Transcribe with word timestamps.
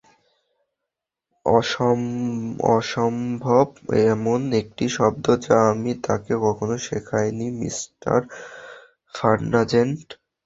অসম্ভব 2.75 3.67
এমন 4.09 4.39
একটি 4.61 4.85
শব্দ 4.97 5.25
যা 5.45 5.57
আমি 5.71 5.91
তাকে 6.05 6.33
কখনো 6.45 6.75
শেখাইনি 6.87 7.47
মিস্টার 7.61 8.19
ফার্নান্ডেজ। 9.15 9.71